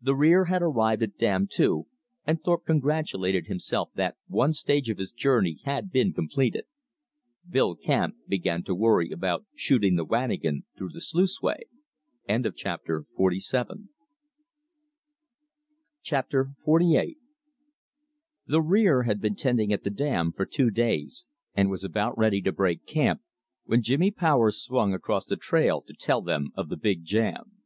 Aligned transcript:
The 0.00 0.14
rear 0.16 0.46
had 0.46 0.62
arrived 0.62 1.02
at 1.02 1.18
Dam 1.18 1.46
Two, 1.46 1.88
and 2.24 2.42
Thorpe 2.42 2.64
congratulated 2.64 3.48
himself 3.48 3.90
that 3.96 4.16
one 4.26 4.54
stage 4.54 4.88
of 4.88 4.96
his 4.96 5.12
journey 5.12 5.58
had 5.64 5.92
been 5.92 6.14
completed. 6.14 6.64
Billy 7.46 7.76
Camp 7.76 8.14
began 8.26 8.62
to 8.62 8.74
worry 8.74 9.10
about 9.10 9.44
shooting 9.54 9.96
the 9.96 10.06
wanigan 10.06 10.64
through 10.74 10.88
the 10.94 11.02
sluice 11.02 11.42
way. 11.42 11.64
Chapter 12.30 13.04
XLVIII 16.02 17.18
The 18.46 18.62
rear 18.62 19.02
had 19.02 19.20
been 19.20 19.34
tenting 19.36 19.70
at 19.74 19.84
the 19.84 19.90
dam 19.90 20.32
for 20.32 20.46
two 20.46 20.70
days, 20.70 21.26
and 21.54 21.68
was 21.68 21.84
about 21.84 22.16
ready 22.16 22.40
to 22.40 22.52
break 22.52 22.86
camp, 22.86 23.20
when 23.66 23.82
Jimmy 23.82 24.10
Powers 24.12 24.64
swung 24.64 24.94
across 24.94 25.26
the 25.26 25.36
trail 25.36 25.82
to 25.82 25.92
tell 25.92 26.22
them 26.22 26.52
of 26.54 26.70
the 26.70 26.78
big 26.78 27.04
jam. 27.04 27.58